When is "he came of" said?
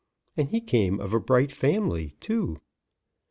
0.49-1.13